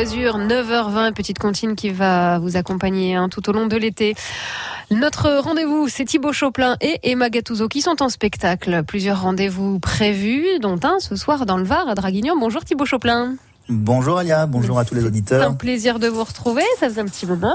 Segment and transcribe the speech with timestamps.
[0.00, 4.14] Azur, 9h20, petite comptine qui va vous accompagner hein, tout au long de l'été.
[4.92, 8.84] Notre rendez-vous, c'est Thibaut Choplin et Emma Gattuso qui sont en spectacle.
[8.86, 12.36] Plusieurs rendez-vous prévus, dont un ce soir dans le Var à Draguignan.
[12.36, 13.34] Bonjour Thibaut Choplin.
[13.70, 15.42] Bonjour Alia, bonjour à tous les auditeurs.
[15.42, 17.54] C'est un plaisir de vous retrouver, ça faisait un petit moment.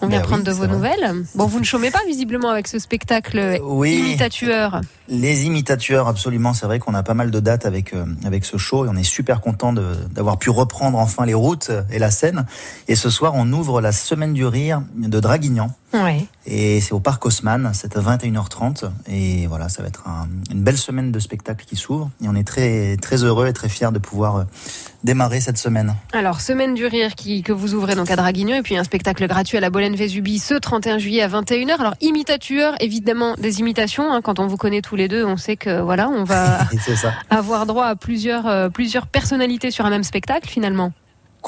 [0.00, 0.68] On vient Ben prendre oui, de vos vrai.
[0.68, 1.24] nouvelles.
[1.34, 3.96] Bon, vous ne chômez pas visiblement avec ce spectacle Oui.
[3.98, 4.82] imitatueur.
[5.08, 8.56] Les imitateurs, absolument, c'est vrai qu'on a pas mal de dates avec euh, avec ce
[8.56, 12.46] show et on est super content d'avoir pu reprendre enfin les routes et la scène.
[12.86, 15.70] Et ce soir, on ouvre la semaine du rire de Draguignan.
[15.94, 16.26] Ouais.
[16.46, 18.90] Et c'est au parc Haussmann, c'est à 21h30.
[19.08, 22.10] Et voilà, ça va être un- une belle semaine de spectacle qui s'ouvre.
[22.22, 24.44] Et on est très, très heureux et très fiers de pouvoir euh,
[25.02, 25.94] démarrer cette semaine.
[26.12, 29.26] Alors, semaine du rire qui, que vous ouvrez donc à Draguignan et puis un spectacle
[29.26, 31.80] gratuit à la Bolène Vésubie ce 31 juillet à 21h.
[31.80, 34.12] Alors, imitatueur, évidemment, des imitations.
[34.12, 34.20] hein.
[34.22, 36.58] quand on vous connaît tous les deux, on sait que voilà, on va
[37.30, 40.92] avoir droit à plusieurs, euh, plusieurs personnalités sur un même spectacle finalement.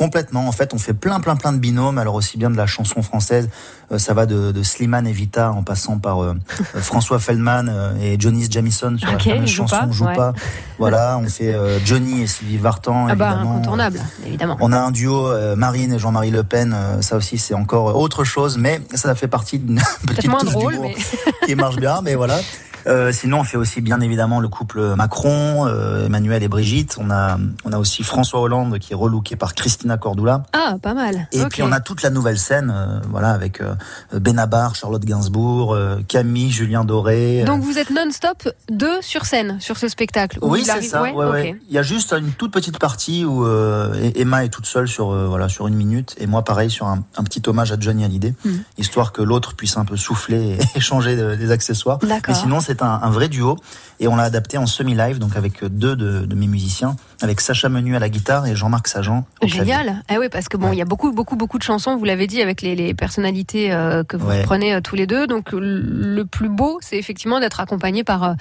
[0.01, 0.49] Complètement.
[0.49, 1.99] En fait, on fait plein, plein, plein de binômes.
[1.99, 3.51] Alors aussi bien de la chanson française,
[3.93, 6.35] euh, ça va de, de Slimane et Vita, en passant par euh,
[6.75, 10.17] euh, François Feldman euh, et Johnny Jamison sur la fameuse chanson pas, Joue ouais.
[10.17, 10.33] pas.
[10.79, 13.09] Voilà, on fait euh, Johnny et Sylvie Vartan.
[13.11, 13.51] Ah bah, évidemment.
[13.57, 14.57] incontournable, évidemment.
[14.61, 16.73] On a un duo euh, Marine et Jean-Marie Le Pen.
[16.75, 20.79] euh, ça aussi, c'est encore autre chose, mais ça fait partie d'une petite touche drôle,
[20.81, 20.97] mais
[21.45, 22.39] qui marche bien, mais voilà.
[22.87, 26.97] Euh, sinon, on fait aussi bien évidemment le couple Macron, euh, Emmanuel et Brigitte.
[27.01, 30.43] On a, on a aussi François Hollande qui est relooké par Christina Cordula.
[30.53, 31.29] ah, pas mal.
[31.33, 33.75] Et puis on a toute la nouvelle scène, euh, voilà, avec euh,
[34.13, 37.43] Benabar, Charlotte Gainsbourg, euh, Camille, Julien Doré.
[37.43, 40.39] euh, Donc vous êtes non-stop deux sur scène sur ce spectacle.
[40.43, 41.03] oui, c'est ça.
[41.03, 41.33] ouais, ouais, ok.
[41.33, 41.57] ouais.
[41.69, 45.11] Il y a juste une toute petite partie où euh, Emma est toute seule sur
[45.13, 48.05] euh, voilà sur une minute et moi pareil sur un, un petit hommage à Johnny
[48.05, 48.59] Hallyday, Hmm.
[48.79, 51.99] histoire que l'autre puisse un peu souffler et échanger de- des accessoires.
[52.03, 52.35] Mais D'accord.
[52.37, 53.57] sinon c'est un, un vrai duo
[53.99, 57.69] et on l'a adapté en semi-live donc avec deux de, de mes musiciens, avec Sacha
[57.69, 59.59] Menu à la guitare et Jean-Marc Sagan au clavier.
[59.75, 60.03] Génial.
[60.09, 60.77] Ah oui, parce que bon, il Ouais.
[60.77, 61.97] y a beaucoup, beaucoup, beaucoup de chansons.
[61.97, 64.43] Vous l'avez dit avec les, les personnalités euh, que vous Ouais.
[64.45, 65.27] prenez euh, tous les deux.
[65.27, 68.33] Donc le plus beau, c'est effectivement d'être accompagné par euh,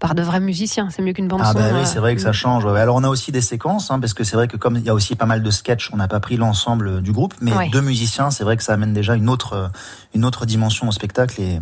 [0.00, 0.88] par de vrais musiciens.
[0.90, 1.58] C'est mieux qu'une bande Ah son.
[1.58, 2.64] bah oui, euh, c'est vrai que ça change.
[2.64, 2.80] ouais.
[2.80, 4.88] Alors on a aussi des séquences, hein, parce que c'est vrai que comme il y
[4.90, 7.52] a aussi pas mal de sketchs, on n'a pas pris l'ensemble euh, du groupe, mais
[7.54, 7.68] Ouais.
[7.70, 9.68] deux musiciens, c'est vrai que ça amène déjà une autre euh,
[10.14, 11.60] une autre dimension au spectacle et,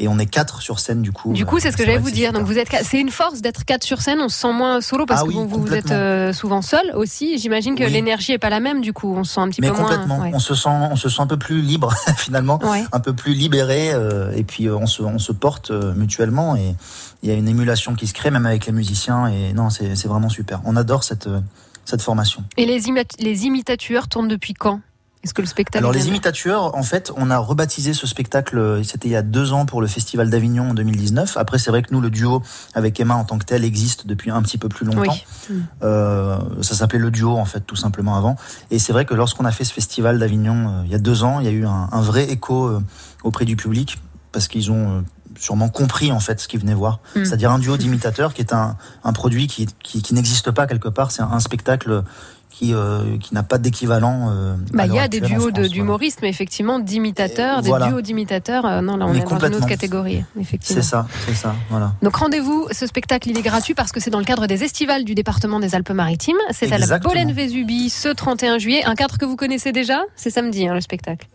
[0.00, 1.30] et on est quatre sur scène du coup.
[1.30, 1.34] Mm.
[1.34, 2.32] Du coup, c'est ce que j'allais vous dire.
[2.32, 4.18] Donc vous êtes, c'est une force d'être quatre sur scène.
[4.20, 6.92] On se sent moins solo parce Ah que bon, vous, vous êtes euh, souvent seul
[6.96, 7.38] aussi.
[7.38, 7.92] J'imagine que Oui.
[7.92, 8.80] l'énergie est pas la même.
[8.80, 9.84] Du coup, on se sent un petit mais peu moins.
[9.88, 10.30] complètement, ouais.
[10.34, 12.58] on se sent on se sent un peu plus libre finalement,
[12.92, 16.74] un peu plus libéré euh, et puis euh, on se on se porte mutuellement et
[17.22, 20.06] il y a une émulation qui se crée même avec les musiciens et non c'est
[20.06, 20.60] vraiment super.
[20.64, 21.40] On adore cette euh,
[21.84, 22.44] cette formation.
[22.56, 22.80] Et les,
[23.18, 24.80] les imitateurs tournent depuis quand?
[25.24, 28.82] Est-ce que le spectacle Alors les imitateurs, en fait, on a rebaptisé ce spectacle, euh,
[28.82, 31.36] c'était il y a deux ans pour le Festival d'Avignon en 2019.
[31.36, 32.42] Après, c'est vrai que nous, le duo
[32.74, 35.16] avec Emma en tant que tel existe depuis un petit peu plus longtemps.
[35.48, 35.56] Oui.
[35.82, 38.34] Euh, ça s'appelait le duo, en fait, tout simplement avant.
[38.72, 41.22] Et c'est vrai que lorsqu'on a fait ce Festival d'Avignon euh, il y a deux
[41.22, 42.82] ans, il y a eu un, un vrai écho euh,
[43.22, 44.00] auprès du public
[44.32, 45.04] parce qu'ils ont...
[45.38, 47.24] sûrement compris en fait ce qu'ils venaient voir, Mm.
[47.24, 50.88] c'est-à-dire un duo d'imitateurs qui est un, un produit qui, qui, qui n'existe pas quelque
[50.88, 52.02] part, c'est un, un spectacle
[52.50, 54.30] qui, euh, qui n'a pas d'équivalent.
[54.30, 57.86] euh, Bah, il y a des duos de- d'humoristes, mais effectivement d'imitateurs, des voilà.
[57.88, 58.66] duos d'imitateurs.
[58.66, 60.82] euh, non, là, on Mais est dans une autre catégorie, effectivement.
[60.82, 61.94] C'est ça, c'est ça, voilà.
[62.02, 65.04] Donc rendez-vous, ce spectacle il est gratuit parce que c'est dans le cadre des estivales
[65.04, 66.36] du département des Alpes-Maritimes.
[66.50, 66.98] C'est à la.
[66.98, 68.84] Bolène Vésubie ce 31 juillet.
[68.84, 70.02] Un cadre que vous connaissez déjà?
[70.14, 71.26] C'est samedi hein, le spectacle.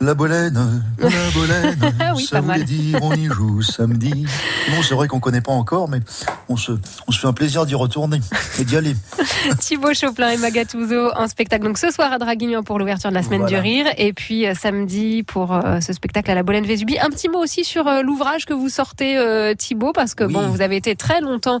[0.00, 2.60] La bolène, la bolène, oui, ça mal.
[2.60, 4.26] voulait dire on y joue samedi.
[4.70, 6.00] Non, c'est vrai qu'on connaît pas encore, mais
[6.48, 6.72] on se,
[7.08, 8.20] on se fait un plaisir d'y retourner
[8.58, 8.94] et d'y aller.
[9.60, 11.64] Thibaut Choplin et Magatouzo en spectacle.
[11.64, 13.60] Donc ce soir à Draguignan pour l'ouverture de la semaine Voilà.
[13.60, 16.98] du rire et puis euh, samedi pour euh, ce spectacle à la Bolène Vésubie.
[16.98, 20.32] Un petit mot aussi sur euh, l'ouvrage que vous sortez euh, Thibaut parce que Oui.
[20.34, 21.60] bon vous avez été très longtemps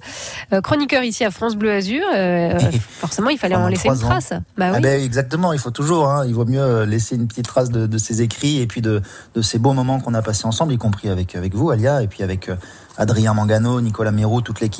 [0.62, 2.04] chroniqueur ici à France Bleu Azur.
[2.98, 4.08] Forcément il fallait en laisser une ans.
[4.08, 4.32] trace.
[4.58, 4.74] Bah oui.
[4.76, 7.86] Ah ben, exactement, il faut toujours, hein, il vaut mieux laisser une petite trace de,
[7.86, 9.02] de ses écrits et puis de,
[9.34, 12.06] de ces beaux moments qu'on a passés ensemble, y compris avec, avec vous, Alia, et
[12.06, 12.50] puis avec
[12.96, 14.73] Adrien Mangano, Nicolas Mérou, toute l'équipe.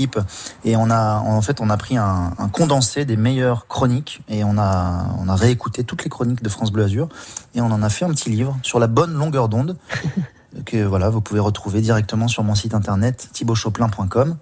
[0.65, 4.45] Et on a, en fait, on a pris un, un condensé des meilleures chroniques et
[4.45, 7.09] on a, on a réécouté toutes les chroniques de France Bleu Azur
[7.55, 9.77] et on en a fait un petit livre sur la bonne longueur d'onde
[10.67, 14.37] que voilà, vous pouvez retrouver directement sur mon site internet thibautchoplin.com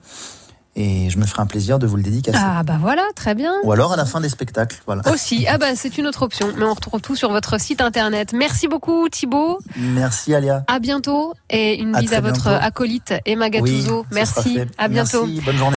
[0.74, 2.38] et je me ferai un plaisir de vous le dédicacer.
[2.40, 3.52] Ah bah voilà, très bien.
[3.64, 5.02] Ou alors à la fin des spectacles, voilà.
[5.12, 8.32] Aussi, ah bah c'est une autre option, mais on retrouve tout sur votre ssite internet.
[8.32, 10.64] Merci beaucoup Thibaut, Merci Alia.
[10.68, 12.64] à bientôt et une À bise à votre bientôt.
[12.64, 14.00] acolyte Emma Gattuso.
[14.00, 15.26] Oui, Merci, à bientôt.
[15.26, 15.70] Merci, bonne journée.